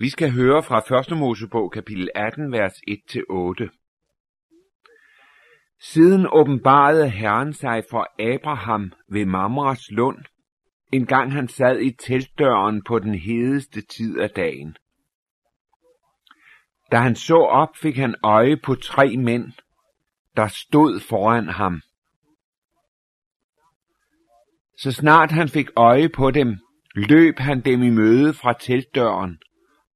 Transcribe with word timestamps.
Vi 0.00 0.08
skal 0.08 0.32
høre 0.32 0.62
fra 0.62 1.00
1. 1.12 1.18
Mosebog 1.18 1.72
kapitel 1.72 2.08
18, 2.14 2.52
vers 2.52 2.72
1-8. 2.72 3.68
Siden 5.80 6.26
åbenbarede 6.32 7.10
Herren 7.10 7.52
sig 7.52 7.82
for 7.90 8.06
Abraham 8.34 8.92
ved 9.08 9.26
Mamras 9.26 9.90
lund, 9.90 10.18
en 10.92 11.06
gang 11.06 11.32
han 11.32 11.48
sad 11.48 11.80
i 11.80 11.92
teltdøren 11.92 12.82
på 12.84 12.98
den 12.98 13.14
hedeste 13.14 13.80
tid 13.80 14.20
af 14.20 14.30
dagen. 14.30 14.76
Da 16.92 16.96
han 16.96 17.16
så 17.16 17.36
op, 17.36 17.76
fik 17.76 17.96
han 17.96 18.14
øje 18.22 18.56
på 18.56 18.74
tre 18.74 19.16
mænd, 19.16 19.52
der 20.36 20.48
stod 20.48 21.00
foran 21.00 21.48
ham. 21.48 21.80
Så 24.78 24.92
snart 24.92 25.30
han 25.30 25.48
fik 25.48 25.68
øje 25.76 26.08
på 26.08 26.30
dem, 26.30 26.58
løb 26.94 27.38
han 27.38 27.60
dem 27.60 27.82
i 27.82 27.90
møde 27.90 28.34
fra 28.34 28.52
teltdøren, 28.52 29.38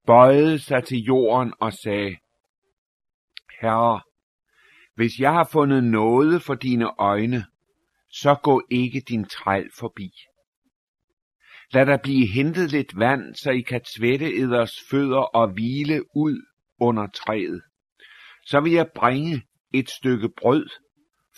bøjede 0.06 0.58
sig 0.58 0.84
til 0.84 0.98
jorden 0.98 1.54
og 1.60 1.72
sagde, 1.72 2.16
Herre, 3.60 4.00
hvis 4.94 5.18
jeg 5.18 5.32
har 5.32 5.48
fundet 5.52 5.84
noget 5.84 6.42
for 6.42 6.54
dine 6.54 7.00
øjne, 7.00 7.44
så 8.10 8.34
gå 8.42 8.62
ikke 8.70 9.00
din 9.00 9.24
træl 9.24 9.70
forbi. 9.78 10.10
Lad 11.72 11.86
der 11.86 11.96
blive 11.96 12.26
hentet 12.26 12.70
lidt 12.70 12.98
vand, 12.98 13.34
så 13.34 13.50
I 13.50 13.60
kan 13.60 13.80
tvætte 13.96 14.36
eders 14.36 14.72
fødder 14.90 15.36
og 15.36 15.52
hvile 15.52 16.16
ud 16.16 16.46
under 16.80 17.06
træet. 17.06 17.62
Så 18.46 18.60
vil 18.60 18.72
jeg 18.72 18.88
bringe 18.94 19.42
et 19.74 19.90
stykke 19.90 20.28
brød, 20.28 20.66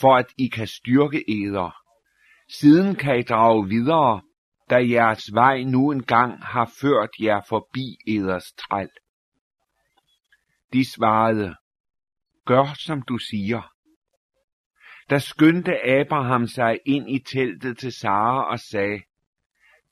for 0.00 0.16
at 0.16 0.26
I 0.38 0.46
kan 0.48 0.66
styrke 0.66 1.24
eder. 1.28 1.76
Siden 2.60 2.94
kan 2.94 3.18
I 3.18 3.22
drage 3.22 3.68
videre, 3.68 4.22
da 4.70 4.76
jeres 4.76 5.34
vej 5.34 5.62
nu 5.62 5.90
engang 5.90 6.44
har 6.44 6.72
ført 6.80 7.10
jer 7.20 7.40
forbi 7.48 7.98
eders 8.06 8.52
træl. 8.52 8.88
De 10.72 10.84
svarede, 10.84 11.54
gør 12.46 12.74
som 12.78 13.02
du 13.02 13.18
siger. 13.18 13.72
Der 15.10 15.18
skyndte 15.18 15.86
Abraham 15.86 16.46
sig 16.46 16.78
ind 16.86 17.10
i 17.10 17.18
teltet 17.18 17.78
til 17.78 17.92
Sara 17.92 18.50
og 18.50 18.60
sagde, 18.60 19.02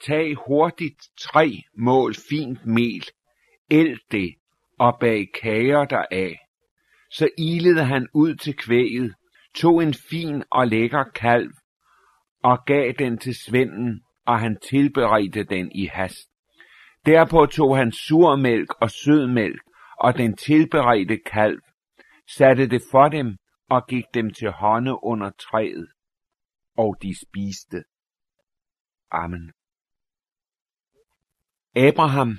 tag 0.00 0.34
hurtigt 0.46 1.08
tre 1.20 1.62
mål 1.76 2.14
fint 2.28 2.66
mel, 2.66 3.04
eld 3.70 3.98
det 4.10 4.34
og 4.78 4.96
bag 5.00 5.28
kager 5.42 5.84
deraf. 5.84 6.38
Så 7.10 7.28
ilede 7.38 7.84
han 7.84 8.08
ud 8.14 8.34
til 8.34 8.56
kvæget, 8.56 9.14
tog 9.54 9.82
en 9.82 9.94
fin 9.94 10.42
og 10.50 10.68
lækker 10.68 11.04
kalv 11.04 11.50
og 12.42 12.64
gav 12.66 12.92
den 12.98 13.18
til 13.18 13.34
svenden, 13.34 14.04
og 14.26 14.40
han 14.40 14.58
tilberedte 14.70 15.44
den 15.44 15.72
i 15.72 15.86
hast. 15.86 16.28
Derpå 17.06 17.46
tog 17.46 17.76
han 17.76 17.92
surmælk 17.92 18.68
og 18.80 18.90
sødmælk 18.90 19.62
og 19.98 20.18
den 20.18 20.36
tilberedte 20.36 21.18
kalv, 21.26 21.60
satte 22.36 22.70
det 22.70 22.82
for 22.90 23.08
dem 23.08 23.36
og 23.70 23.86
gik 23.88 24.04
dem 24.14 24.32
til 24.32 24.50
hånde 24.50 25.04
under 25.04 25.30
træet, 25.30 25.88
og 26.76 26.96
de 27.02 27.14
spiste. 27.26 27.84
Amen. 29.10 29.52
Abraham 31.76 32.38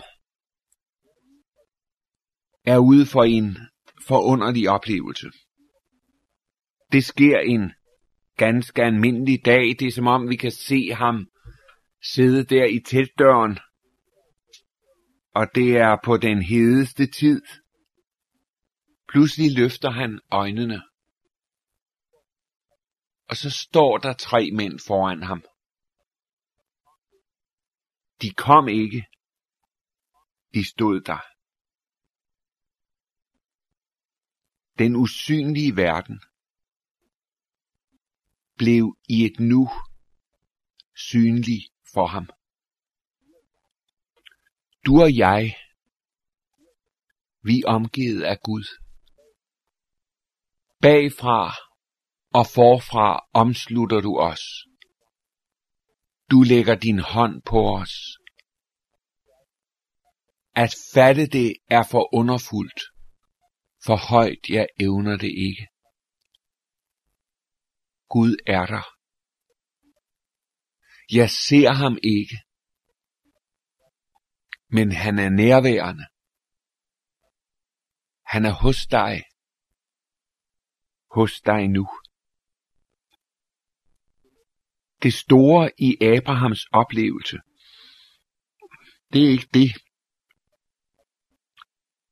er 2.66 2.78
ude 2.78 3.06
for 3.06 3.24
en 3.24 3.58
forunderlig 4.08 4.70
oplevelse. 4.70 5.28
Det 6.92 7.06
sker 7.06 7.40
en 7.40 7.72
ganske 8.38 8.84
almindelig 8.84 9.46
dag. 9.46 9.76
Det 9.80 9.88
er 9.88 9.92
som 9.92 10.08
om 10.08 10.30
vi 10.30 10.36
kan 10.36 10.52
se 10.52 10.94
ham 10.94 11.28
sidde 12.14 12.46
der 12.46 12.66
i 12.66 12.80
teltdøren. 12.80 13.60
Og 15.36 15.48
det 15.56 15.78
er 15.78 15.98
på 16.04 16.18
den 16.18 16.42
hedeste 16.42 17.08
tid. 17.08 17.42
Pludselig 19.08 19.52
løfter 19.58 19.92
han 19.92 20.20
øjnene. 20.32 20.84
Og 23.30 23.36
så 23.36 23.50
står 23.50 23.98
der 23.98 24.14
tre 24.14 24.52
mænd 24.52 24.80
foran 24.88 25.24
ham. 25.24 25.44
De 28.22 28.30
kom 28.34 28.68
ikke. 28.68 29.06
De 30.54 30.70
stod 30.70 31.02
der. 31.02 31.22
Den 34.80 34.96
usynlige 34.96 35.76
verden 35.76 36.22
blev 38.58 38.98
i 39.10 39.26
et 39.26 39.40
nu 39.40 39.70
synlig 40.96 41.75
for 41.96 42.08
ham. 42.08 42.28
Du 44.86 45.02
og 45.06 45.18
jeg, 45.18 45.56
vi 47.48 47.56
er 47.62 47.68
omgivet 47.68 48.24
af 48.24 48.38
Gud. 48.44 48.66
Bagfra 50.82 51.54
og 52.34 52.46
forfra 52.56 53.08
omslutter 53.34 54.02
du 54.02 54.20
os. 54.20 54.44
Du 56.32 56.42
lægger 56.42 56.76
din 56.76 57.00
hånd 57.00 57.42
på 57.42 57.60
os. 57.82 57.94
At 60.56 60.76
fatte 60.94 61.26
det 61.28 61.56
er 61.70 61.84
for 61.92 62.16
underfuldt. 62.16 62.82
For 63.86 63.98
højt 64.12 64.50
jeg 64.50 64.68
evner 64.80 65.18
det 65.18 65.34
ikke. 65.48 65.68
Gud 68.10 68.36
er 68.48 68.66
der. 68.66 68.95
Jeg 71.12 71.30
ser 71.30 71.72
ham 71.72 71.98
ikke, 72.04 72.38
men 74.70 74.92
han 74.92 75.20
er 75.20 75.30
nærværende. 75.30 76.06
Han 78.26 78.46
er 78.46 78.52
hos 78.52 78.88
dig. 78.88 79.24
Hos 81.12 81.42
dig 81.42 81.68
nu. 81.68 81.88
Det 85.04 85.14
store 85.14 85.72
i 85.78 85.98
Abrahams 86.02 86.66
oplevelse, 86.72 87.38
det 89.14 89.24
er 89.26 89.30
ikke 89.30 89.50
det, 89.54 89.72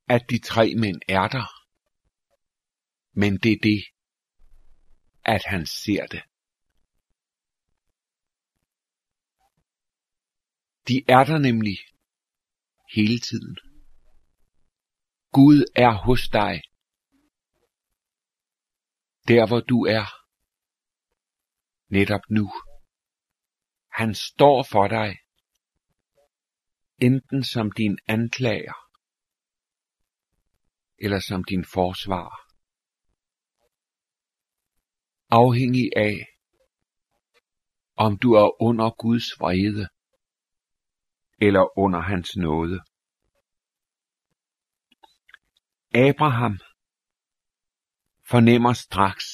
at 0.09 0.30
de 0.30 0.40
tre 0.40 0.76
mænd 0.76 1.02
er 1.08 1.28
der, 1.28 1.48
men 3.12 3.38
det 3.38 3.52
er 3.52 3.59
det, 3.64 3.84
at 5.26 5.42
han 5.46 5.66
ser 5.66 6.08
det. 6.08 6.24
De 10.88 11.04
er 11.08 11.24
der 11.24 11.38
nemlig 11.38 11.78
hele 12.96 13.20
tiden. 13.20 13.58
Gud 15.32 15.66
er 15.76 15.94
hos 16.06 16.30
dig. 16.30 16.62
Der 19.28 19.48
hvor 19.48 19.60
du 19.60 19.86
er. 19.86 20.06
Netop 21.88 22.22
nu. 22.30 22.52
Han 23.92 24.16
står 24.16 24.64
for 24.72 24.88
dig. 24.88 25.18
Enten 26.98 27.44
som 27.44 27.72
din 27.72 27.98
anklager. 28.08 28.78
Eller 30.98 31.20
som 31.20 31.44
din 31.44 31.66
forsvar. 31.66 32.30
Afhængig 35.30 35.90
af, 35.96 36.28
om 37.96 38.18
du 38.18 38.34
er 38.34 38.62
under 38.62 38.90
Guds 38.90 39.40
vrede 39.40 39.90
eller 41.48 41.80
under 41.80 42.00
hans 42.00 42.36
nåde. 42.38 42.80
Abraham 45.96 46.59
fornemmer 48.30 48.74
straks, 48.74 49.26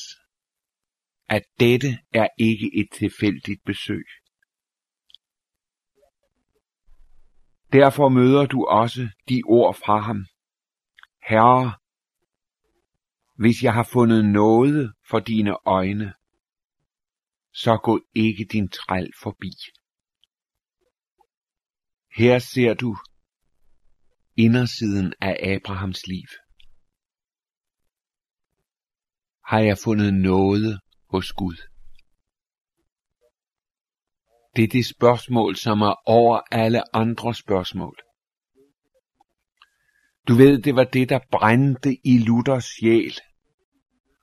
at 1.27 1.43
dette 1.59 1.87
er 2.13 2.27
ikke 2.39 2.69
et 2.79 2.87
tilfældigt 2.93 3.61
besøg. 3.65 4.05
Derfor 7.73 8.09
møder 8.09 8.45
du 8.45 8.65
også 8.65 9.09
de 9.29 9.41
ord 9.45 9.75
fra 9.75 9.99
ham. 9.99 10.25
Herre, 11.29 11.73
hvis 13.37 13.63
jeg 13.63 13.73
har 13.73 13.89
fundet 13.93 14.25
noget 14.25 14.93
for 15.09 15.19
dine 15.19 15.53
øjne, 15.65 16.13
så 17.53 17.77
gå 17.83 18.01
ikke 18.15 18.45
din 18.51 18.69
træl 18.69 19.11
forbi. 19.21 19.51
Her 22.15 22.39
ser 22.39 22.73
du 22.73 22.97
indersiden 24.37 25.13
af 25.21 25.55
Abrahams 25.55 26.07
liv. 26.07 26.27
Har 29.45 29.59
jeg 29.59 29.77
fundet 29.77 30.13
noget 30.13 30.79
hos 31.09 31.31
Gud? 31.31 31.57
Det 34.55 34.63
er 34.63 34.67
det 34.67 34.85
spørgsmål, 34.85 35.55
som 35.55 35.81
er 35.81 35.95
over 36.05 36.41
alle 36.51 36.95
andre 36.95 37.33
spørgsmål. 37.35 37.97
Du 40.27 40.33
ved, 40.33 40.61
det 40.61 40.75
var 40.75 40.83
det, 40.83 41.09
der 41.09 41.19
brændte 41.31 41.97
i 42.03 42.17
Luthers 42.17 42.65
sjæl. 42.65 43.13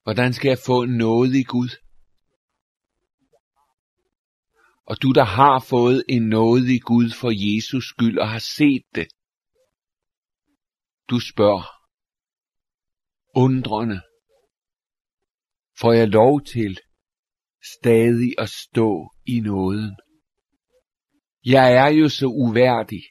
Hvordan 0.03 0.33
skal 0.33 0.49
jeg 0.49 0.59
få 0.67 0.85
noget 0.85 1.35
i 1.35 1.43
Gud? 1.43 1.86
Og 4.87 5.03
du, 5.03 5.13
der 5.13 5.25
har 5.25 5.59
fået 5.59 6.05
en 6.09 6.29
nåde 6.29 6.75
i 6.75 6.79
Gud 6.79 7.11
for 7.21 7.31
Jesus 7.31 7.85
skyld 7.89 8.19
og 8.19 8.29
har 8.29 8.39
set 8.39 8.83
det, 8.95 9.09
du 11.11 11.21
spørger, 11.21 11.77
undrende, 13.35 14.01
får 15.81 15.93
jeg 15.93 16.09
lov 16.09 16.43
til 16.43 16.81
stadig 17.75 18.35
at 18.39 18.51
stå 18.51 19.11
i 19.27 19.41
nåden. 19.41 19.97
Jeg 21.45 21.73
er 21.73 21.89
jo 21.89 22.09
så 22.09 22.27
uværdig. 22.27 23.03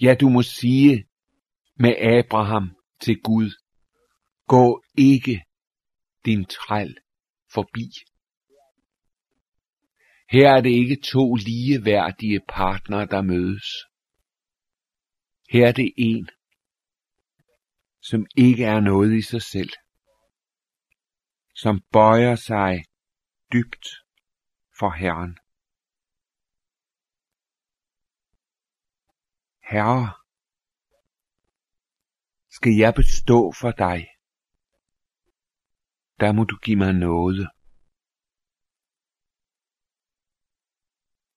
Ja, 0.00 0.14
du 0.20 0.28
må 0.28 0.42
sige 0.42 1.04
med 1.76 1.94
Abraham 1.96 2.76
til 3.00 3.20
Gud, 3.20 3.50
gå 4.48 4.82
ikke 4.98 5.44
din 6.24 6.44
træl 6.44 6.96
forbi. 7.52 7.90
Her 10.30 10.48
er 10.56 10.60
det 10.60 10.70
ikke 10.70 10.96
to 11.12 11.34
ligeværdige 11.34 12.40
partnere, 12.48 13.06
der 13.06 13.22
mødes. 13.22 13.66
Her 15.50 15.68
er 15.68 15.72
det 15.72 15.92
en, 15.96 16.28
som 18.02 18.26
ikke 18.36 18.64
er 18.64 18.80
noget 18.80 19.16
i 19.16 19.22
sig 19.22 19.42
selv, 19.42 19.70
som 21.54 21.80
bøjer 21.92 22.34
sig 22.34 22.84
dybt 23.52 23.86
for 24.78 24.90
Herren. 24.90 25.38
Herre, 29.70 30.12
skal 32.50 32.72
jeg 32.72 32.94
bestå 32.94 33.52
for 33.60 33.70
dig, 33.70 34.06
der 36.20 36.32
må 36.32 36.44
du 36.44 36.56
give 36.56 36.76
mig 36.76 36.92
noget. 36.92 37.48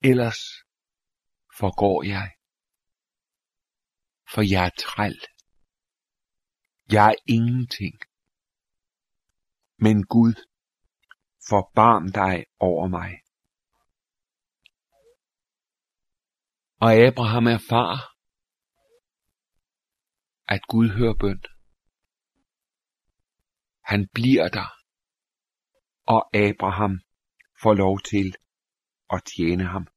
Ellers 0.03 0.39
forgår 1.57 2.03
jeg, 2.03 2.31
for 4.33 4.41
jeg 4.41 4.65
er 4.65 4.75
træl. 4.79 5.19
Jeg 6.91 7.11
er 7.11 7.15
ingenting. 7.27 7.99
Men 9.77 10.05
Gud, 10.05 10.33
forbarm 11.49 12.11
dig 12.11 12.45
over 12.59 12.87
mig. 12.87 13.11
Og 16.79 16.93
Abraham 16.93 17.47
erfar, 17.47 18.17
at 20.47 20.61
Gud 20.67 20.89
hører 20.89 21.13
bøn. 21.19 21.43
Han 23.81 24.07
bliver 24.13 24.47
der, 24.47 24.69
og 26.03 26.35
Abraham 26.35 26.99
får 27.61 27.73
lov 27.73 27.99
til 27.99 28.35
og 29.09 29.23
tjene 29.23 29.63
ham. 29.63 29.87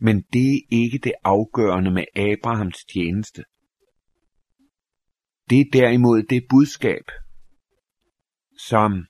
Men 0.00 0.22
det 0.32 0.50
er 0.54 0.66
ikke 0.70 0.98
det 0.98 1.14
afgørende 1.24 1.90
med 1.90 2.04
Abrahams 2.16 2.84
tjeneste. 2.84 3.44
Det 5.50 5.60
er 5.60 5.70
derimod 5.72 6.22
det 6.22 6.46
budskab, 6.50 7.06
som 8.58 9.06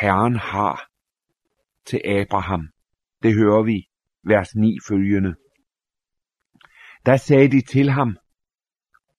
Herren 0.00 0.36
har 0.36 0.90
til 1.86 2.00
Abraham. 2.04 2.68
Det 3.22 3.34
hører 3.34 3.62
vi, 3.62 3.88
vers 4.24 4.54
9 4.54 4.78
følgende. 4.88 5.34
Der 7.06 7.16
sagde 7.16 7.50
de 7.50 7.60
til 7.60 7.90
ham, 7.90 8.18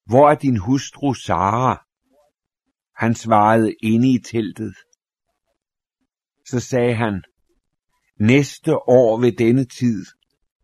hvor 0.05 0.29
er 0.29 0.35
din 0.35 0.57
hustru 0.57 1.13
Sara? 1.13 1.85
Han 2.95 3.15
svarede 3.15 3.75
inde 3.83 4.13
i 4.13 4.19
teltet. 4.19 4.75
Så 6.49 6.59
sagde 6.59 6.95
han, 6.95 7.23
næste 8.19 8.89
år 8.89 9.19
ved 9.21 9.31
denne 9.31 9.65
tid 9.65 10.05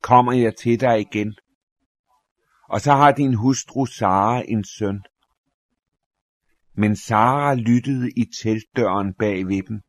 kommer 0.02 0.34
jeg 0.34 0.56
til 0.56 0.80
dig 0.80 1.00
igen. 1.00 1.36
Og 2.70 2.82
så 2.82 2.92
har 2.92 3.12
din 3.12 3.34
hustru 3.34 3.86
Sara 3.86 4.44
en 4.48 4.64
søn. 4.64 5.04
Men 6.74 6.96
Sara 6.96 7.54
lyttede 7.54 8.10
i 8.18 8.26
teltdøren 8.42 9.14
bag 9.14 9.48
ved 9.48 9.64
dem. 9.64 9.82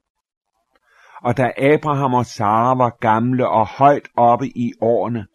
Og 1.23 1.37
da 1.37 1.53
Abraham 1.59 2.15
og 2.15 2.27
Sara 2.27 2.75
var 2.75 2.97
gamle 3.01 3.49
og 3.49 3.67
højt 3.67 4.09
oppe 4.17 4.49
i 4.49 4.73
årene, 4.81 5.27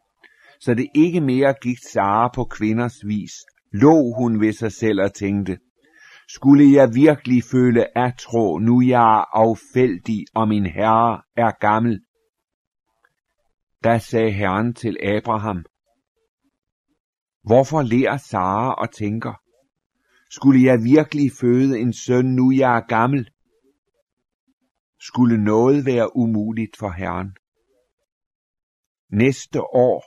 så 0.60 0.74
det 0.74 0.88
ikke 0.96 1.22
mere 1.22 1.54
gik 1.62 1.78
Sara 1.94 2.32
på 2.36 2.44
kvinders 2.44 3.06
vis, 3.06 3.34
lå 3.74 4.14
hun 4.18 4.42
ved 4.42 4.54
sig 4.54 4.72
selv 4.72 5.02
og 5.02 5.14
tænkte, 5.14 5.58
skulle 6.36 6.66
jeg 6.74 6.90
virkelig 6.96 7.44
føle 7.44 7.98
atro, 7.98 8.60
nu 8.60 8.82
jeg 8.82 9.20
er 9.20 9.26
affældig, 9.44 10.26
og 10.36 10.48
min 10.48 10.66
herre 10.66 11.22
er 11.36 11.52
gammel? 11.60 12.06
Da 13.84 14.00
sagde 14.00 14.32
Herren 14.32 14.74
til 14.74 14.98
Abraham, 15.04 15.66
Hvorfor 17.44 17.82
lærer 17.82 18.18
Sara 18.18 18.74
og 18.74 18.92
tænker, 18.94 19.34
skulle 20.30 20.64
jeg 20.64 20.84
virkelig 20.84 21.32
føde 21.42 21.80
en 21.80 21.94
søn, 21.94 22.26
nu 22.26 22.52
jeg 22.52 22.78
er 22.78 22.82
gammel? 22.88 23.30
Skulle 25.00 25.44
noget 25.44 25.86
være 25.86 26.16
umuligt 26.16 26.78
for 26.78 26.92
Herren? 26.92 27.36
Næste 29.10 29.62
år 29.62 30.04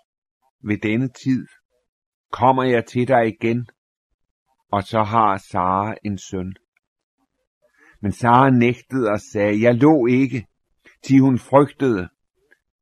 ved 0.69 0.79
denne 0.79 1.09
tid 1.09 1.47
kommer 2.33 2.65
jeg 2.65 2.87
til 2.87 3.09
dig 3.09 3.29
igen, 3.29 3.69
og 4.75 4.83
så 4.83 5.03
har 5.03 5.37
Sara 5.37 5.95
en 6.05 6.19
søn. 6.19 6.55
Men 8.01 8.13
Sara 8.13 8.51
nægtede 8.51 9.11
og 9.11 9.21
sagde, 9.21 9.63
jeg 9.63 9.75
lå 9.75 10.07
ikke, 10.07 10.47
til 11.03 11.21
hun 11.21 11.39
frygtede. 11.39 12.09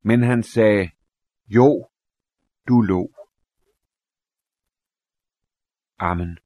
Men 0.03 0.23
han 0.23 0.43
sagde, 0.43 0.91
jo, 1.47 1.89
du 2.69 2.81
lå. 2.81 3.13
Amen. 5.99 6.39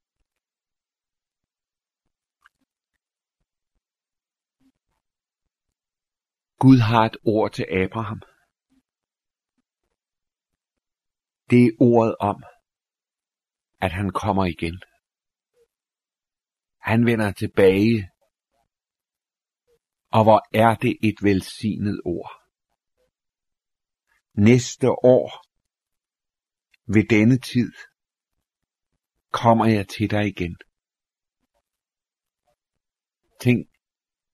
Gud 6.59 6.79
har 6.79 7.05
et 7.05 7.17
ord 7.25 7.53
til 7.53 7.67
Abraham. 7.71 8.21
Det 11.51 11.65
er 11.67 11.71
ordet 11.81 12.17
om, 12.21 12.43
at 13.81 13.93
han 13.93 14.11
kommer 14.11 14.45
igen. 14.45 14.83
Han 16.87 17.07
vender 17.07 17.33
tilbage. 17.33 18.11
Og 20.11 20.25
hvor 20.25 20.57
er 20.57 20.75
det 20.75 20.99
et 21.03 21.15
velsignet 21.23 22.01
ord. 22.05 22.31
Næste 24.33 24.91
år, 24.91 25.47
ved 26.93 27.09
denne 27.09 27.39
tid, 27.39 27.73
kommer 29.31 29.67
jeg 29.67 29.89
til 29.89 30.11
dig 30.11 30.27
igen. 30.27 30.57
Tænk 33.41 33.69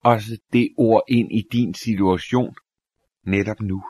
også 0.01 0.41
det 0.53 0.75
ord 0.79 1.03
ind 1.09 1.33
i 1.33 1.43
din 1.53 1.75
situation 1.75 2.57
netop 3.23 3.61
nu. 3.61 3.85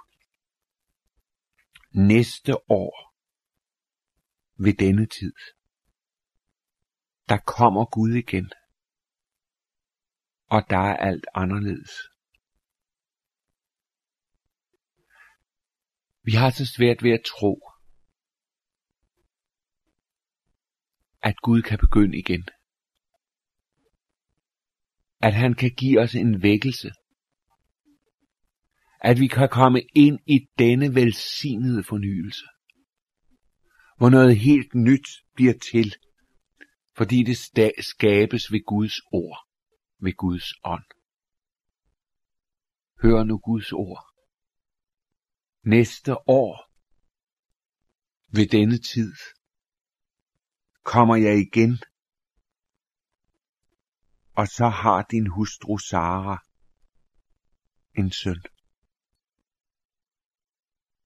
Næste 1.90 2.70
år, 2.70 3.14
ved 4.56 4.74
denne 4.74 5.06
tid, 5.06 5.32
der 7.28 7.38
kommer 7.38 7.84
Gud 7.84 8.10
igen. 8.10 8.52
Og 10.54 10.62
der 10.70 10.76
er 10.76 10.96
alt 10.96 11.26
anderledes. 11.34 11.90
Vi 16.22 16.32
har 16.32 16.50
så 16.50 16.66
svært 16.76 17.02
ved 17.02 17.10
at 17.10 17.24
tro, 17.26 17.52
at 21.22 21.36
Gud 21.42 21.62
kan 21.62 21.78
begynde 21.78 22.18
igen. 22.18 22.48
At 25.20 25.34
han 25.34 25.54
kan 25.54 25.70
give 25.70 26.00
os 26.00 26.14
en 26.14 26.42
vækkelse. 26.42 26.90
At 29.00 29.20
vi 29.20 29.26
kan 29.26 29.48
komme 29.48 29.82
ind 29.94 30.18
i 30.26 30.48
denne 30.58 30.94
velsignede 30.94 31.84
fornyelse. 31.84 32.44
Hvor 33.96 34.10
noget 34.10 34.38
helt 34.38 34.74
nyt 34.74 35.08
bliver 35.34 35.54
til 35.72 35.94
fordi 36.96 37.22
det 37.22 37.36
skabes 37.84 38.52
ved 38.52 38.64
Guds 38.64 39.00
ord, 39.12 39.51
ved 40.04 40.16
Guds 40.16 40.48
ånd. 40.64 40.84
Hør 43.02 43.24
nu 43.24 43.38
Guds 43.38 43.72
ord. 43.72 44.04
Næste 45.62 46.28
år, 46.28 46.54
ved 48.36 48.46
denne 48.48 48.78
tid, 48.78 49.12
kommer 50.82 51.16
jeg 51.16 51.38
igen, 51.46 51.72
og 54.40 54.46
så 54.48 54.68
har 54.68 55.02
din 55.02 55.26
hustru 55.26 55.78
Sara 55.78 56.38
en 57.94 58.10
søn. 58.12 58.42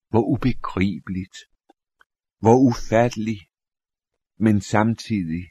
Hvor 0.09 0.25
ubegribeligt, 0.35 1.37
hvor 2.39 2.57
ufattelig, 2.69 3.41
men 4.37 4.61
samtidig 4.61 5.45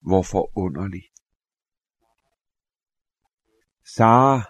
hvor 0.00 0.22
forunderlig. 0.22 1.11
Sara, 3.96 4.42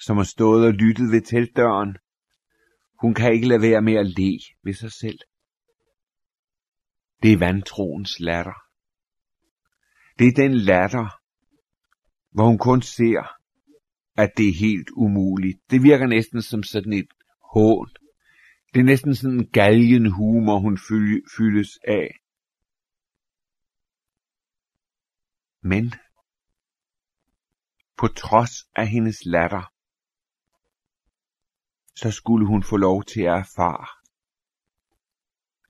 som 0.00 0.16
har 0.16 0.24
stået 0.24 0.66
og 0.66 0.72
lyttet 0.72 1.12
ved 1.12 1.22
teltdøren, 1.22 1.96
hun 3.00 3.14
kan 3.14 3.32
ikke 3.32 3.48
lade 3.48 3.62
være 3.62 3.82
med 3.82 3.94
at 3.94 4.06
le 4.06 4.38
ved 4.64 4.74
sig 4.74 4.92
selv. 4.92 5.18
Det 7.22 7.32
er 7.32 7.38
vantroens 7.38 8.20
latter. 8.20 8.58
Det 10.18 10.26
er 10.26 10.42
den 10.42 10.54
latter, 10.54 11.06
hvor 12.30 12.46
hun 12.46 12.58
kun 12.58 12.82
ser, 12.82 13.22
at 14.16 14.30
det 14.36 14.48
er 14.48 14.60
helt 14.60 14.90
umuligt. 14.90 15.60
Det 15.70 15.82
virker 15.82 16.06
næsten 16.06 16.42
som 16.42 16.62
sådan 16.62 16.92
et 16.92 17.08
hån. 17.54 17.88
Det 18.74 18.80
er 18.80 18.84
næsten 18.84 19.14
sådan 19.14 19.38
en 19.38 19.50
galgen 19.50 20.12
humor, 20.12 20.58
hun 20.58 20.78
fyldes 21.36 21.78
af. 21.88 22.20
Men 25.62 25.94
på 28.00 28.08
trods 28.08 28.50
af 28.76 28.88
hendes 28.88 29.16
latter, 29.24 29.72
så 31.96 32.10
skulle 32.10 32.46
hun 32.46 32.62
få 32.62 32.76
lov 32.76 33.04
til 33.04 33.20
at 33.20 33.38
erfare, 33.38 33.86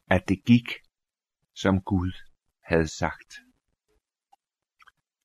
at 0.06 0.28
det 0.28 0.44
gik, 0.44 0.68
som 1.54 1.80
Gud 1.80 2.12
havde 2.64 2.88
sagt. 2.88 3.34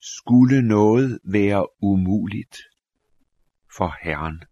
Skulle 0.02 0.62
noget 0.62 1.20
være 1.24 1.68
umuligt 1.82 2.58
for 3.78 3.96
Herren? 4.04 4.44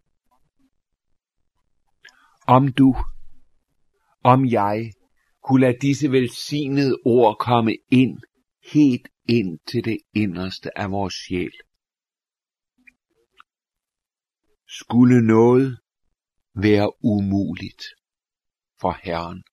Om 2.48 2.74
du, 2.74 2.96
om 4.24 4.46
jeg, 4.46 4.92
kunne 5.44 5.62
lade 5.62 5.78
disse 5.82 6.12
velsignede 6.12 6.98
ord 7.06 7.38
komme 7.40 7.76
ind, 7.92 8.22
helt 8.74 9.08
ind 9.30 9.60
til 9.72 9.86
det 9.86 9.98
inderste 10.14 10.78
af 10.78 10.92
vores 10.92 11.14
sjæl. 11.14 11.52
Skulle 14.80 15.28
noget 15.28 15.80
være 16.54 17.04
umuligt 17.04 17.84
for 18.82 18.92
Herren? 19.04 19.44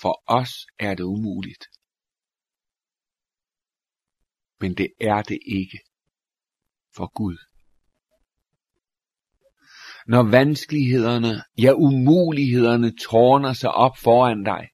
For 0.00 0.22
os 0.26 0.66
er 0.78 0.94
det 0.94 1.02
umuligt. 1.02 1.64
Men 4.60 4.74
det 4.74 4.92
er 5.00 5.22
det 5.22 5.38
ikke 5.46 5.78
for 6.96 7.12
Gud. 7.12 7.38
Når 10.06 10.30
vanskelighederne, 10.30 11.44
ja 11.58 11.72
umulighederne 11.72 12.96
tårner 12.96 13.52
sig 13.52 13.70
op 13.70 13.96
foran 13.96 14.44
dig, 14.44 14.68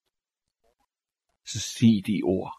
så 1.47 1.61
sig 1.61 2.03
de 2.07 2.21
ord. 2.25 2.53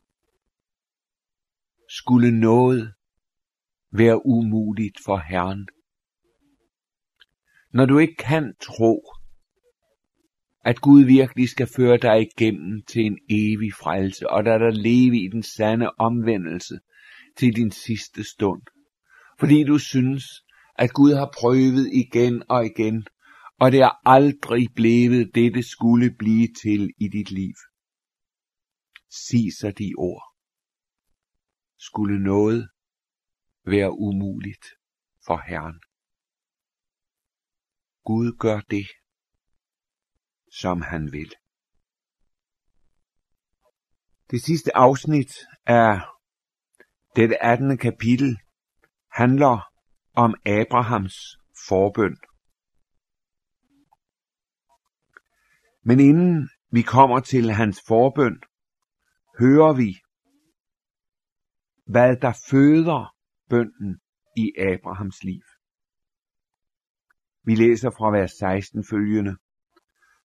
Skulle 1.90 2.40
noget 2.40 2.94
være 3.92 4.26
umuligt 4.26 4.98
for 5.06 5.18
Herren? 5.18 5.68
Når 7.74 7.86
du 7.86 7.98
ikke 7.98 8.16
kan 8.16 8.54
tro, 8.62 9.04
at 10.66 10.82
Gud 10.82 11.04
virkelig 11.04 11.50
skal 11.50 11.68
føre 11.68 11.98
dig 11.98 12.22
igennem 12.22 12.84
til 12.84 13.06
en 13.06 13.20
evig 13.30 13.74
frelse, 13.74 14.30
og 14.30 14.44
der 14.46 14.58
der 14.58 14.70
leve 14.70 15.18
i 15.18 15.28
den 15.28 15.44
sande 15.44 15.92
omvendelse 16.00 16.80
til 17.38 17.56
din 17.56 17.72
sidste 17.72 18.24
stund. 18.24 18.62
Fordi 19.40 19.64
du 19.64 19.78
synes, 19.78 20.24
at 20.76 20.94
Gud 20.94 21.14
har 21.14 21.34
prøvet 21.40 21.90
igen 21.94 22.44
og 22.50 22.66
igen, 22.66 23.08
og 23.60 23.72
det 23.72 23.82
er 23.82 24.08
aldrig 24.08 24.68
blevet 24.76 25.36
det, 25.36 25.54
det 25.54 25.66
skulle 25.66 26.16
blive 26.20 26.48
til 26.64 26.94
i 26.98 27.08
dit 27.08 27.32
liv. 27.32 27.56
Sig 29.10 29.54
så 29.60 29.72
de 29.72 29.94
ord. 29.98 30.24
Skulle 31.80 32.24
noget 32.24 32.70
være 33.66 33.92
umuligt 33.92 34.66
for 35.26 35.42
Herren? 35.48 35.80
Gud 38.10 38.38
gør 38.40 38.60
det, 38.60 38.88
som 40.62 40.82
han 40.82 41.12
vil. 41.12 41.32
Det 44.32 44.42
sidste 44.42 44.78
afsnit 44.78 45.32
af 45.66 46.02
dette 47.16 47.44
18. 47.44 47.78
kapitel 47.78 48.38
handler 49.12 49.74
om 50.14 50.36
Abrahams 50.46 51.16
forbøn. 51.68 52.18
Men 55.84 56.00
inden 56.00 56.50
vi 56.72 56.82
kommer 56.82 57.20
til 57.20 57.52
hans 57.52 57.82
forbøn, 57.88 58.42
hører 59.40 59.74
vi, 59.74 59.92
hvad 61.86 62.18
der 62.18 62.34
føder 62.52 63.16
bønden 63.50 64.02
i 64.38 64.54
Abrahams 64.58 65.24
liv. 65.24 65.57
Vi 67.48 67.56
læser 67.56 67.90
fra 67.90 68.12
vers 68.12 68.32
16 68.32 68.84
følgende. 68.90 69.36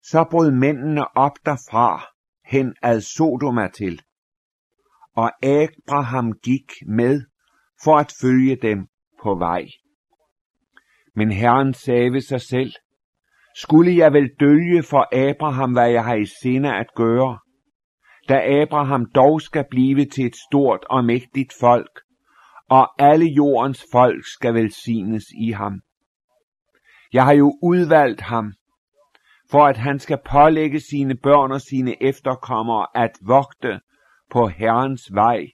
Så 0.02 0.26
brød 0.30 0.50
mændene 0.50 1.16
op 1.16 1.32
derfra 1.46 2.02
hen 2.44 2.74
ad 2.82 3.00
Sodoma 3.00 3.68
til, 3.68 4.02
og 5.16 5.30
Abraham 5.42 6.32
gik 6.32 6.70
med 6.86 7.22
for 7.84 7.96
at 7.96 8.12
følge 8.22 8.56
dem 8.62 8.78
på 9.22 9.34
vej. 9.34 9.66
Men 11.16 11.32
Herren 11.32 11.74
sagde 11.74 12.12
ved 12.12 12.20
sig 12.20 12.40
selv, 12.40 12.72
skulle 13.56 13.96
jeg 13.96 14.12
vel 14.12 14.30
dølge 14.40 14.82
for 14.82 15.30
Abraham, 15.30 15.72
hvad 15.72 15.90
jeg 15.90 16.04
har 16.04 16.14
i 16.14 16.26
sinde 16.42 16.74
at 16.74 16.86
gøre, 16.96 17.38
da 18.28 18.62
Abraham 18.62 19.06
dog 19.14 19.40
skal 19.40 19.64
blive 19.70 20.04
til 20.04 20.26
et 20.26 20.36
stort 20.48 20.84
og 20.90 21.04
mægtigt 21.04 21.52
folk, 21.60 22.00
og 22.68 23.02
alle 23.02 23.26
jordens 23.26 23.84
folk 23.92 24.24
skal 24.24 24.54
velsignes 24.54 25.24
i 25.40 25.50
ham. 25.50 25.80
Jeg 27.12 27.24
har 27.24 27.32
jo 27.32 27.58
udvalgt 27.62 28.20
ham, 28.20 28.54
for 29.50 29.66
at 29.66 29.76
han 29.76 29.98
skal 29.98 30.18
pålægge 30.30 30.80
sine 30.80 31.16
børn 31.16 31.52
og 31.52 31.60
sine 31.60 32.02
efterkommere 32.02 32.86
at 32.94 33.10
vogte 33.20 33.80
på 34.30 34.48
Herrens 34.48 35.14
vej, 35.14 35.46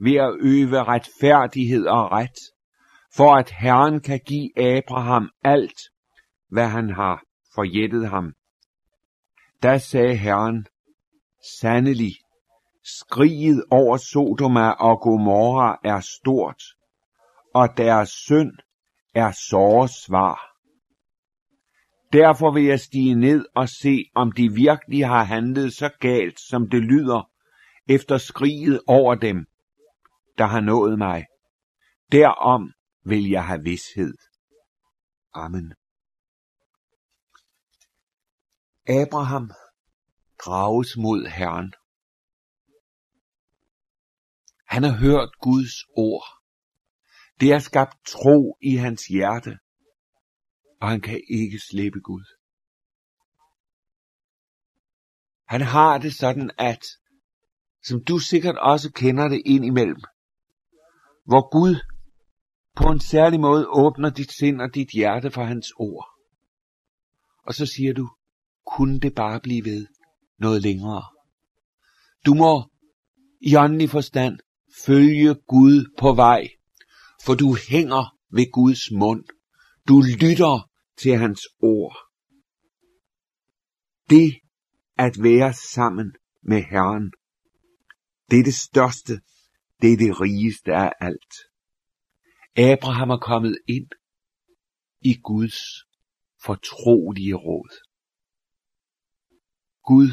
ved 0.00 0.14
at 0.14 0.36
øve 0.40 0.84
retfærdighed 0.84 1.86
og 1.86 2.12
ret, 2.12 2.38
for 3.14 3.34
at 3.34 3.50
Herren 3.50 4.00
kan 4.00 4.20
give 4.26 4.58
Abraham 4.58 5.30
alt, 5.44 5.80
hvad 6.48 6.68
han 6.68 6.90
har 6.90 7.22
forjættet 7.54 8.08
ham. 8.08 8.34
Da 9.62 9.78
sagde 9.78 10.16
Herren, 10.16 10.66
sandelig, 11.60 12.12
skriget 12.84 13.64
over 13.70 13.96
Sodoma 13.96 14.70
og 14.70 15.00
Gomorra 15.00 15.78
er 15.84 16.00
stort, 16.00 16.62
og 17.54 17.68
deres 17.76 18.08
synd 18.08 18.52
er 19.14 19.30
såre 19.48 19.88
svar. 19.88 20.55
Derfor 22.12 22.52
vil 22.54 22.64
jeg 22.64 22.80
stige 22.80 23.14
ned 23.14 23.46
og 23.54 23.68
se, 23.68 24.10
om 24.14 24.32
de 24.32 24.52
virkelig 24.54 25.06
har 25.06 25.24
handlet 25.24 25.72
så 25.72 25.90
galt, 26.00 26.40
som 26.40 26.70
det 26.70 26.82
lyder, 26.82 27.30
efter 27.88 28.18
skriget 28.18 28.80
over 28.86 29.14
dem, 29.14 29.46
der 30.38 30.46
har 30.46 30.60
nået 30.60 30.98
mig. 30.98 31.26
Derom 32.12 32.72
vil 33.04 33.28
jeg 33.30 33.46
have 33.46 33.62
vidshed. 33.62 34.14
Amen. 35.34 35.74
Abraham 38.88 39.50
drages 40.44 40.96
mod 40.96 41.26
Herren. 41.26 41.72
Han 44.66 44.82
har 44.82 44.96
hørt 44.96 45.30
Guds 45.40 45.74
ord. 45.96 46.26
Det 47.40 47.52
har 47.52 47.58
skabt 47.58 47.96
tro 48.06 48.58
i 48.62 48.76
hans 48.76 49.02
hjerte, 49.06 49.58
og 50.80 50.88
han 50.88 51.00
kan 51.00 51.20
ikke 51.28 51.58
slippe 51.58 52.00
Gud. 52.00 52.24
Han 55.46 55.60
har 55.60 55.98
det 55.98 56.14
sådan, 56.14 56.50
at, 56.58 56.84
som 57.84 58.04
du 58.04 58.18
sikkert 58.18 58.58
også 58.58 58.92
kender 58.92 59.28
det 59.28 59.42
ind 59.44 59.64
imellem, 59.64 60.00
hvor 61.24 61.50
Gud 61.50 61.76
på 62.76 62.88
en 62.88 63.00
særlig 63.00 63.40
måde 63.40 63.66
åbner 63.68 64.10
dit 64.10 64.32
sind 64.32 64.60
og 64.60 64.74
dit 64.74 64.88
hjerte 64.90 65.30
for 65.30 65.44
hans 65.44 65.72
ord. 65.76 66.08
Og 67.46 67.54
så 67.54 67.66
siger 67.66 67.92
du, 67.92 68.10
kunne 68.66 69.00
det 69.00 69.14
bare 69.14 69.40
blive 69.40 69.64
ved 69.64 69.86
noget 70.38 70.62
længere. 70.62 71.04
Du 72.26 72.34
må 72.34 72.70
i 73.40 73.56
åndelig 73.56 73.90
forstand 73.90 74.38
følge 74.86 75.34
Gud 75.34 75.94
på 75.98 76.12
vej, 76.12 76.48
for 77.24 77.34
du 77.34 77.56
hænger 77.70 78.16
ved 78.30 78.52
Guds 78.52 78.90
mund. 78.90 79.24
Du 79.88 80.00
lytter 80.00 80.70
til 80.96 81.16
hans 81.16 81.40
ord. 81.60 81.96
Det 84.10 84.40
at 84.98 85.22
være 85.22 85.52
sammen 85.52 86.16
med 86.42 86.62
Herren, 86.62 87.12
det 88.30 88.38
er 88.38 88.44
det 88.44 88.54
største, 88.54 89.12
det 89.80 89.92
er 89.92 89.96
det 89.96 90.20
rigeste 90.20 90.72
af 90.72 90.92
alt. 91.00 91.34
Abraham 92.56 93.10
er 93.10 93.18
kommet 93.18 93.58
ind 93.68 93.90
i 95.00 95.14
Guds 95.24 95.58
fortrolige 96.44 97.34
råd. 97.34 97.70
Gud, 99.82 100.10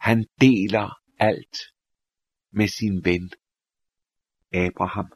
han 0.00 0.26
deler 0.40 1.00
alt 1.18 1.56
med 2.50 2.68
sin 2.68 3.04
ven 3.04 3.30
Abraham. 4.52 5.12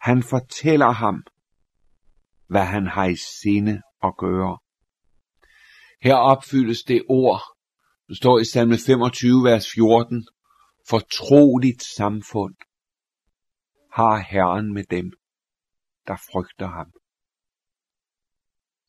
Han 0.00 0.22
fortæller 0.22 0.90
ham, 0.90 1.24
hvad 2.48 2.64
han 2.64 2.86
har 2.86 3.04
i 3.04 3.16
sinde 3.16 3.82
at 4.02 4.14
gøre. 4.18 4.58
Her 6.02 6.14
opfyldes 6.14 6.82
det 6.82 7.02
ord, 7.08 7.42
der 8.08 8.14
står 8.14 8.38
i 8.38 8.44
salme 8.44 8.78
25, 8.86 9.44
vers 9.44 9.66
14. 9.74 10.28
Fortroligt 10.88 11.82
samfund 11.82 12.54
har 13.92 14.18
Herren 14.18 14.74
med 14.74 14.84
dem, 14.84 15.12
der 16.06 16.16
frygter 16.16 16.66
ham. 16.66 16.92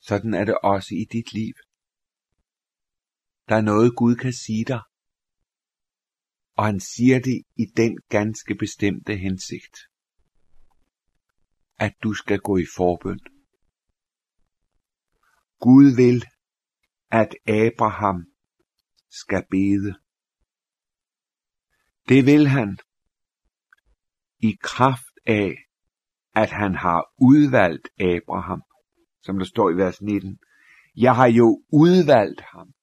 Sådan 0.02 0.34
er 0.34 0.46
det 0.46 0.58
også 0.64 0.96
i 0.96 1.06
dit 1.12 1.34
liv. 1.34 1.54
Der 3.50 3.56
er 3.56 3.62
noget 3.62 3.96
Gud 3.96 4.16
kan 4.16 4.34
sige 4.34 4.66
dig, 4.66 4.82
og 6.58 6.66
han 6.66 6.80
siger 6.80 7.20
det 7.20 7.44
i 7.56 7.66
den 7.78 7.98
ganske 8.10 8.56
bestemte 8.56 9.16
hensigt, 9.16 9.78
at 11.80 11.94
du 12.04 12.14
skal 12.14 12.40
gå 12.40 12.58
i 12.58 12.66
forbøn. 12.76 13.37
Gud 15.60 15.96
vil, 15.96 16.26
at 17.12 17.36
Abraham 17.48 18.26
skal 19.10 19.44
bede. 19.52 19.96
Det 22.10 22.26
vil 22.26 22.48
han 22.48 22.78
i 24.40 24.58
kraft 24.62 25.14
af, 25.26 25.56
at 26.36 26.52
han 26.52 26.76
har 26.76 27.14
udvalgt 27.22 27.88
Abraham, 28.00 28.62
som 29.22 29.38
der 29.38 29.46
står 29.46 29.70
i 29.70 29.74
vers 29.74 30.02
19. 30.02 30.40
Jeg 30.96 31.16
har 31.16 31.28
jo 31.28 31.64
udvalgt 31.74 32.42
ham. 32.42 32.74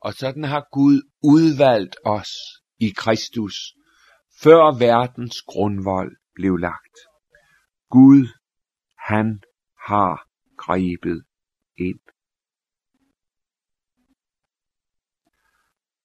Og 0.00 0.14
sådan 0.14 0.44
har 0.44 0.68
Gud 0.72 1.10
udvalgt 1.22 1.96
os 2.04 2.32
i 2.78 2.88
Kristus, 2.96 3.54
før 4.42 4.78
verdens 4.78 5.42
grundvold 5.42 6.16
blev 6.34 6.56
lagt. 6.56 6.96
Gud, 7.90 8.28
han 8.98 9.42
har 9.88 10.28
grebet 10.56 11.25
ind. 11.78 12.00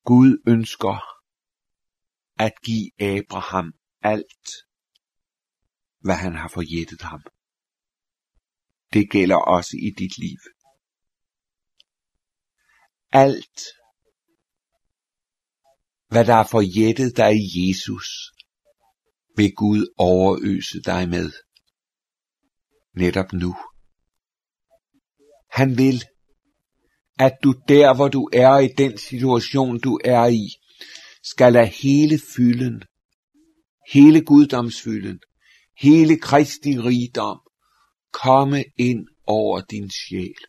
Gud 0.06 0.42
ønsker 0.48 0.96
at 2.40 2.54
give 2.64 2.92
Abraham 3.00 3.74
alt, 4.02 4.50
hvad 6.00 6.16
han 6.16 6.36
har 6.36 6.48
forjættet 6.48 7.02
ham. 7.02 7.22
Det 8.94 9.12
gælder 9.12 9.36
også 9.36 9.78
i 9.78 9.90
dit 9.98 10.18
liv. 10.18 10.40
Alt, 13.12 13.62
hvad 16.08 16.26
der 16.26 16.36
er 16.36 16.48
forjættet 16.48 17.18
dig 17.18 17.32
i 17.36 17.70
Jesus, 17.70 18.08
vil 19.36 19.54
Gud 19.56 19.94
overøse 19.98 20.82
dig 20.82 21.10
med. 21.10 21.32
Netop 22.94 23.34
nu. 23.34 23.56
Han 25.52 25.78
vil, 25.78 26.04
at 27.20 27.38
du 27.44 27.54
der, 27.68 27.96
hvor 27.96 28.08
du 28.08 28.30
er 28.34 28.58
i 28.58 28.68
den 28.78 28.98
situation, 28.98 29.80
du 29.80 30.00
er 30.06 30.26
i, 30.28 30.48
skal 31.24 31.54
lade 31.54 31.68
hele 31.68 32.20
fylden, 32.36 32.84
hele 33.94 34.26
guddomsfylden, 34.26 35.20
hele 35.82 36.20
Kristi 36.20 36.80
rigdom 36.80 37.40
komme 38.12 38.64
ind 38.78 39.08
over 39.28 39.62
din 39.62 39.90
sjæl, 39.90 40.42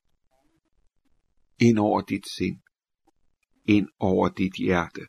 ind 1.59 1.79
over 1.79 2.01
dit 2.01 2.25
sind, 2.37 2.59
ind 3.65 3.89
over 3.99 4.29
dit 4.29 4.55
hjerte. 4.59 5.01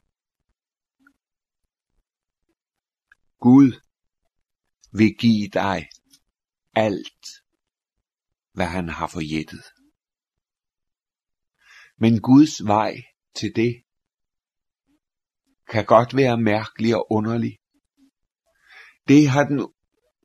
Gud 3.40 3.72
vil 4.92 5.14
give 5.20 5.48
dig 5.48 5.88
alt, 6.76 7.26
hvad 8.54 8.66
han 8.66 8.90
har 8.90 9.08
forjættet. 9.08 9.64
Men 12.03 12.22
Guds 12.22 12.67
vej 12.67 12.93
til 13.36 13.55
det 13.55 13.83
kan 15.69 15.86
godt 15.86 16.15
være 16.15 16.38
mærkelig 16.38 16.95
og 16.95 17.12
underlig. 17.12 17.57
Det 19.07 19.29
har 19.29 19.44
den 19.44 19.68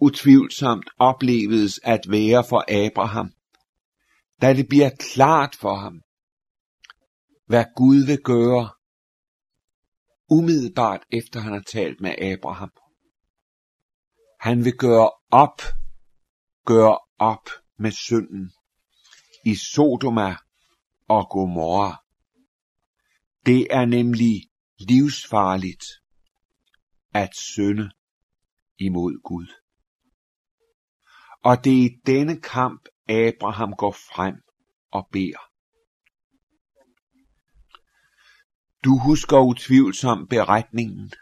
utvivlsomt 0.00 0.90
opleves 0.98 1.80
at 1.82 2.00
være 2.08 2.44
for 2.48 2.86
Abraham, 2.86 3.32
da 4.42 4.54
det 4.54 4.68
bliver 4.68 4.90
klart 5.14 5.54
for 5.54 5.74
ham, 5.74 6.02
hvad 7.46 7.64
Gud 7.76 8.06
vil 8.06 8.22
gøre, 8.24 8.70
umiddelbart 10.30 11.02
efter 11.12 11.40
han 11.40 11.52
har 11.52 11.64
talt 11.72 12.00
med 12.00 12.14
Abraham. 12.22 12.72
Han 14.40 14.64
vil 14.64 14.76
gøre 14.76 15.10
op, 15.30 15.60
gøre 16.66 16.98
op 17.18 17.48
med 17.78 17.90
synden 17.90 18.52
i 19.44 19.54
Sodoma 19.54 20.36
og 21.08 21.28
Gomorra. 21.30 22.02
Det 23.46 23.66
er 23.70 23.84
nemlig 23.84 24.42
livsfarligt 24.78 25.84
at 27.14 27.30
synde 27.36 27.90
imod 28.78 29.22
Gud. 29.22 29.46
Og 31.44 31.64
det 31.64 31.72
er 31.72 31.84
i 31.84 31.96
denne 32.06 32.40
kamp, 32.40 32.88
Abraham 33.08 33.72
går 33.72 33.92
frem 33.92 34.34
og 34.90 35.08
beder. 35.12 35.48
Du 38.84 38.98
husker 38.98 39.38
utvivlsomt 39.38 40.30
beretningen. 40.30 41.12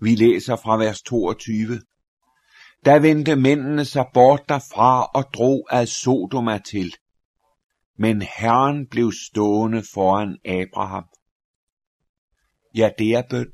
Vi 0.00 0.14
læser 0.14 0.56
fra 0.56 0.76
vers 0.76 1.02
22. 1.02 1.80
Da 2.84 2.98
vendte 2.98 3.36
mændene 3.36 3.84
sig 3.84 4.06
bort 4.14 4.48
derfra 4.48 5.04
og 5.04 5.24
drog 5.34 5.66
ad 5.70 5.86
Sodoma 5.86 6.58
til. 6.58 6.94
Men 8.04 8.22
Herren 8.22 8.86
blev 8.86 9.12
stående 9.12 9.82
foran 9.94 10.38
Abraham. 10.44 11.04
Ja, 12.76 12.90
det 12.98 13.14
er 13.14 13.22
bøn. 13.30 13.52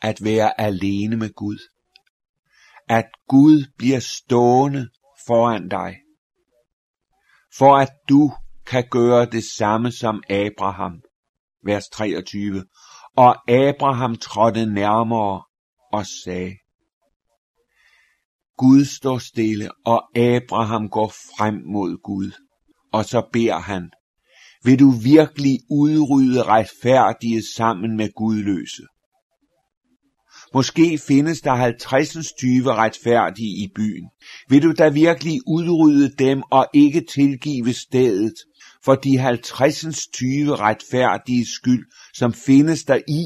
At 0.00 0.24
være 0.24 0.60
alene 0.60 1.16
med 1.16 1.32
Gud. 1.34 1.58
At 2.88 3.10
Gud 3.28 3.72
bliver 3.78 4.00
stående 4.00 4.90
foran 5.26 5.68
dig. 5.68 5.96
For 7.58 7.76
at 7.76 7.92
du 8.08 8.32
kan 8.66 8.88
gøre 8.90 9.26
det 9.26 9.44
samme 9.44 9.92
som 9.92 10.22
Abraham. 10.30 11.02
Vers 11.64 11.88
23. 11.88 12.64
Og 13.16 13.50
Abraham 13.50 14.16
trådte 14.16 14.66
nærmere 14.66 15.44
og 15.92 16.06
sagde, 16.24 16.56
Gud 18.56 18.84
står 18.84 19.18
stille, 19.18 19.70
og 19.84 20.18
Abraham 20.18 20.88
går 20.88 21.08
frem 21.08 21.54
mod 21.54 22.02
Gud. 22.02 22.32
Og 22.92 23.04
så 23.04 23.28
beder 23.32 23.58
han, 23.58 23.90
vil 24.64 24.78
du 24.78 24.90
virkelig 24.90 25.60
udrydde 25.70 26.42
retfærdige 26.42 27.42
sammen 27.54 27.96
med 27.96 28.08
gudløse? 28.16 28.82
Måske 30.54 30.98
findes 30.98 31.40
der 31.40 31.54
50 31.54 32.32
tyve 32.32 32.74
retfærdige 32.74 33.64
i 33.64 33.68
byen. 33.74 34.10
Vil 34.48 34.62
du 34.62 34.72
da 34.72 34.88
virkelig 34.88 35.40
udrydde 35.46 36.14
dem 36.18 36.42
og 36.50 36.66
ikke 36.74 37.00
tilgive 37.00 37.72
stedet 37.72 38.34
for 38.84 38.94
de 38.94 39.18
50 39.18 40.06
tyve 40.06 40.56
retfærdige 40.56 41.46
skyld, 41.46 41.86
som 42.14 42.32
findes 42.32 42.84
der 42.84 43.00
i? 43.08 43.24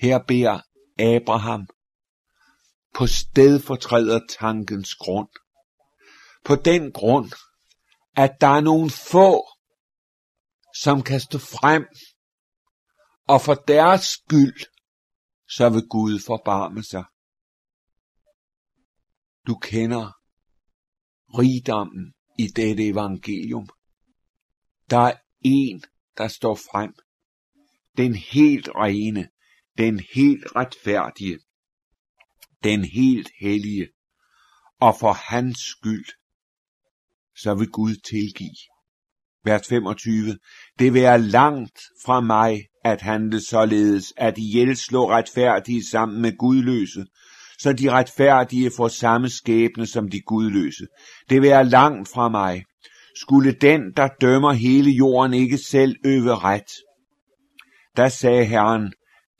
Her 0.00 0.18
beder 0.28 0.60
Abraham 0.98 1.66
på 2.94 3.06
stedfortræder 3.06 4.20
tankens 4.40 4.94
grund. 4.94 5.28
På 6.44 6.54
den 6.54 6.92
grund, 6.92 7.32
at 8.16 8.36
der 8.40 8.46
er 8.46 8.60
nogle 8.60 8.90
få, 8.90 9.46
som 10.74 11.02
kan 11.02 11.20
stå 11.20 11.38
frem, 11.38 11.86
og 13.28 13.40
for 13.40 13.54
deres 13.54 14.00
skyld, 14.00 14.60
så 15.48 15.68
vil 15.68 15.88
Gud 15.90 16.20
forbarme 16.26 16.82
sig. 16.82 17.04
Du 19.46 19.54
kender 19.58 20.12
rigdommen 21.38 22.14
i 22.38 22.46
dette 22.46 22.86
evangelium. 22.86 23.68
Der 24.90 24.98
er 24.98 25.16
en, 25.40 25.82
der 26.16 26.28
står 26.28 26.54
frem. 26.54 26.94
Den 27.96 28.14
helt 28.14 28.68
rene, 28.68 29.28
den 29.78 30.00
helt 30.14 30.44
retfærdige, 30.56 31.38
den 32.64 32.84
helt 32.84 33.30
hellige, 33.40 33.88
og 34.80 34.94
for 35.00 35.12
hans 35.12 35.58
skyld 35.58 36.21
så 37.36 37.54
vil 37.54 37.68
Gud 37.68 37.94
tilgive. 37.94 38.56
Vers 39.44 39.68
25. 39.68 40.38
Det 40.78 40.94
vil 40.94 41.20
langt 41.20 41.80
fra 42.04 42.20
mig 42.20 42.64
at 42.84 43.02
handle 43.02 43.40
således, 43.40 44.12
at 44.16 44.38
ihjel 44.38 44.76
slå 44.76 45.10
retfærdige 45.10 45.86
sammen 45.90 46.22
med 46.22 46.36
gudløse, 46.38 47.06
så 47.58 47.72
de 47.72 47.90
retfærdige 47.90 48.70
får 48.76 48.88
samme 48.88 49.28
skæbne 49.28 49.86
som 49.86 50.08
de 50.08 50.20
gudløse. 50.20 50.86
Det 51.30 51.42
vil 51.42 51.66
langt 51.66 52.08
fra 52.08 52.28
mig. 52.28 52.64
Skulle 53.16 53.52
den, 53.52 53.80
der 53.96 54.08
dømmer 54.20 54.52
hele 54.52 54.90
jorden, 54.90 55.34
ikke 55.34 55.58
selv 55.58 55.96
øve 56.04 56.34
ret? 56.34 56.72
Da 57.96 58.08
sagde 58.08 58.44
Herren, 58.44 58.92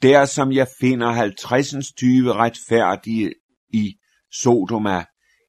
der 0.03 0.25
som 0.25 0.53
jeg 0.53 0.67
finder 0.81 1.11
50 1.11 1.93
tyve 1.93 2.33
retfærdige 2.33 3.33
i 3.73 3.95
Sodoma, 4.33 5.05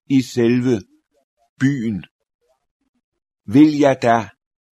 i 0.09 0.21
selve 0.21 0.81
byen, 1.59 2.03
vil 3.45 3.77
jeg 3.77 3.99
da 4.01 4.29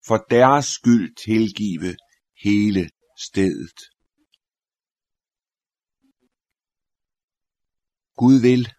for 0.07 0.17
deres 0.29 0.65
skyld 0.65 1.15
tilgive 1.25 1.95
hele 2.43 2.89
stedet. 3.17 3.79
Gud 8.15 8.41
vil 8.41 8.73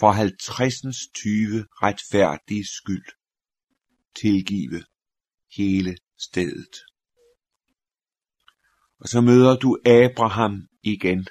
for 0.00 0.12
50 0.12 0.96
tyve 1.14 1.66
retfærdige 1.82 2.64
skyld 2.66 3.08
tilgive 4.20 4.84
hele 5.56 5.96
stedet. 6.18 6.74
Og 9.00 9.08
så 9.08 9.20
møder 9.20 9.56
du 9.56 9.78
Abraham 9.86 10.68
igen. 10.82 11.26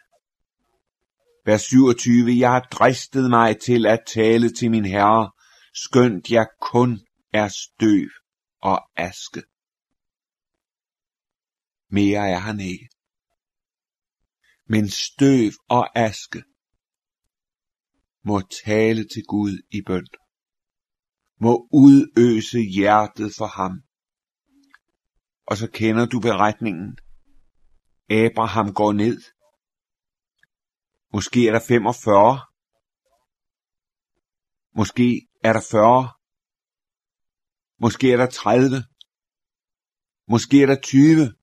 Vers 1.45 1.61
27. 1.61 2.39
Jeg 2.39 2.51
har 2.51 2.67
dristet 2.71 3.29
mig 3.29 3.59
til 3.59 3.85
at 3.85 3.99
tale 4.07 4.49
til 4.49 4.71
min 4.71 4.85
herre, 4.85 5.31
skønt 5.73 6.31
jeg 6.31 6.47
kun 6.61 6.99
er 7.33 7.47
støv 7.47 8.09
og 8.61 8.89
aske. 8.95 9.43
Mere 11.89 12.29
er 12.29 12.39
han 12.39 12.59
ikke. 12.59 12.89
Men 14.65 14.89
støv 14.89 15.51
og 15.69 15.99
aske 15.99 16.43
må 18.23 18.41
tale 18.65 19.07
til 19.07 19.23
Gud 19.27 19.61
i 19.71 19.81
bøn. 19.85 20.07
Må 21.41 21.67
udøse 21.73 22.59
hjertet 22.59 23.31
for 23.37 23.47
ham. 23.47 23.81
Og 25.45 25.57
så 25.57 25.67
kender 25.73 26.05
du 26.05 26.19
beretningen. 26.19 26.97
Abraham 28.09 28.73
går 28.73 28.93
ned. 28.93 29.21
Måske 31.13 31.47
er 31.47 31.51
der 31.51 31.59
45. 31.67 32.39
Måske 34.75 35.27
er 35.43 35.53
der 35.53 35.61
40. 35.71 36.18
Måske 37.81 38.11
er 38.13 38.17
der 38.17 38.29
30. 38.29 38.83
Måske 40.27 40.61
er 40.61 40.65
der 40.65 40.81
20. 40.81 41.33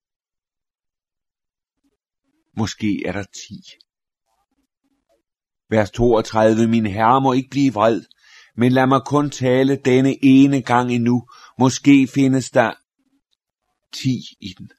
Måske 2.57 3.07
er 3.07 3.13
der 3.13 3.23
10. 3.23 3.55
Vers 5.71 5.91
32. 5.91 6.69
Min 6.69 6.87
herre 6.87 7.21
må 7.21 7.33
ikke 7.33 7.51
blive 7.51 7.73
vred, 7.73 8.05
men 8.57 8.73
lad 8.73 8.87
mig 8.87 9.01
kun 9.07 9.31
tale 9.31 9.77
denne 9.77 10.25
ene 10.25 10.63
gang 10.63 10.93
endnu. 10.93 11.29
Måske 11.59 12.09
findes 12.15 12.51
der 12.51 12.75
10 13.93 14.09
i 14.41 14.55
den. 14.59 14.73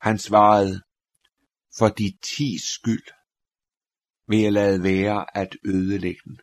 Han 0.00 0.18
svarede, 0.18 0.82
for 1.78 1.88
de 1.88 2.18
ti 2.22 2.58
skyld 2.58 3.06
vil 4.28 4.38
jeg 4.38 4.52
lade 4.52 4.82
være 4.82 5.36
at 5.36 5.56
ødelægge 5.64 6.20
den. 6.24 6.40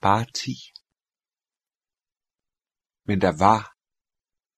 Bare 0.00 0.26
ti. 0.34 0.54
Men 3.04 3.20
der 3.20 3.38
var 3.38 3.76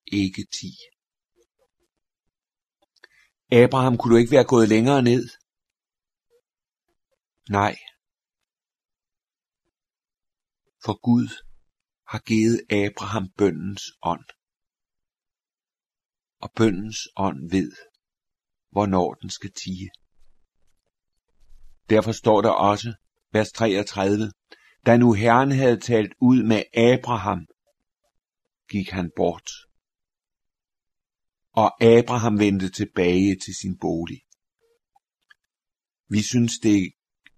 ikke 0.06 0.46
ti. 0.60 0.70
Abraham, 3.52 3.98
kunne 3.98 4.14
du 4.14 4.18
ikke 4.18 4.32
være 4.32 4.44
gået 4.44 4.68
længere 4.68 5.02
ned? 5.02 5.28
Nej. 7.50 7.76
For 10.84 11.00
Gud 11.00 11.28
har 12.08 12.18
givet 12.18 12.60
Abraham 12.70 13.28
bøndens 13.38 13.82
ånd. 14.02 14.24
Og 16.38 16.50
bøndens 16.56 17.08
ånd 17.16 17.50
ved, 17.50 17.72
hvornår 18.70 19.14
den 19.14 19.30
skal 19.30 19.52
tige. 19.52 19.90
Derfor 21.90 22.12
står 22.12 22.40
der 22.42 22.50
også, 22.50 22.94
vers 23.32 23.52
33, 23.52 24.32
da 24.86 24.96
nu 24.96 25.12
Herren 25.12 25.52
havde 25.52 25.80
talt 25.80 26.12
ud 26.20 26.42
med 26.42 26.62
Abraham, 26.74 27.46
gik 28.72 28.90
han 28.90 29.10
bort. 29.16 29.50
Og 31.50 31.84
Abraham 31.84 32.38
vendte 32.38 32.70
tilbage 32.70 33.36
til 33.44 33.54
sin 33.54 33.78
bolig. 33.78 34.20
Vi 36.08 36.22
synes, 36.22 36.52
det 36.58 36.92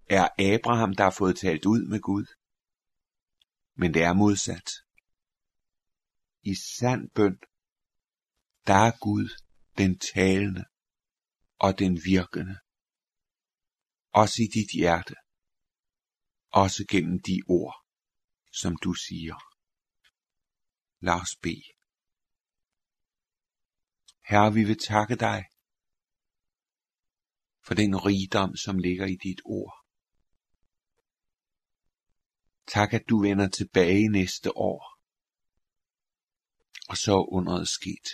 er 0.09 0.27
Abraham, 0.39 0.95
der 0.95 1.03
har 1.03 1.15
fået 1.17 1.37
talt 1.37 1.65
ud 1.65 1.87
med 1.87 1.99
Gud. 1.99 2.25
Men 3.75 3.93
det 3.93 4.03
er 4.03 4.13
modsat. 4.13 4.69
I 6.43 6.55
sand 6.55 7.09
bøn, 7.09 7.37
der 8.67 8.73
er 8.73 8.91
Gud 9.01 9.29
den 9.77 9.99
talende 9.99 10.65
og 11.59 11.79
den 11.79 12.01
virkende. 12.05 12.55
Også 14.11 14.41
i 14.43 14.47
dit 14.53 14.71
hjerte. 14.73 15.15
Også 16.51 16.85
gennem 16.89 17.21
de 17.21 17.41
ord, 17.47 17.75
som 18.53 18.75
du 18.75 18.93
siger. 18.93 19.54
Lad 21.05 21.21
os 21.21 21.35
bede. 21.41 21.69
Herre, 24.29 24.53
vi 24.53 24.63
vil 24.63 24.79
takke 24.79 25.15
dig 25.15 25.39
for 27.65 27.73
den 27.73 27.93
rigdom, 28.05 28.55
som 28.55 28.77
ligger 28.77 29.05
i 29.05 29.15
dit 29.15 29.41
ord. 29.45 29.73
Tak, 32.67 32.93
at 32.93 33.03
du 33.09 33.21
vender 33.21 33.49
tilbage 33.49 34.09
næste 34.09 34.57
år. 34.57 34.81
Og 36.89 36.97
så 36.97 37.11
er 37.11 37.33
underet 37.37 37.67
sket. 37.67 38.07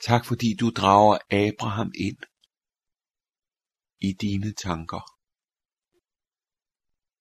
Tak 0.00 0.26
fordi 0.26 0.48
du 0.60 0.70
drager 0.70 1.18
Abraham 1.30 1.92
ind 2.06 2.20
i 4.00 4.12
dine 4.12 4.52
tanker. 4.54 5.02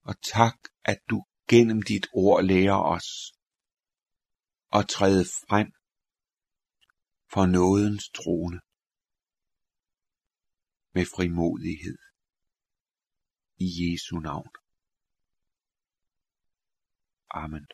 Og 0.02 0.16
tak, 0.34 0.58
at 0.84 1.00
du 1.10 1.26
gennem 1.48 1.82
dit 1.82 2.08
ord 2.14 2.44
lærer 2.44 2.82
os 2.96 3.10
at 4.78 4.88
træde 4.90 5.26
frem 5.26 5.70
for 7.34 7.46
nådens 7.46 8.10
trone 8.10 8.60
med 10.94 11.06
frimodighed 11.06 11.98
i 13.58 13.68
Jesu 13.80 14.16
navn. 14.20 14.52
Amen. 17.30 17.68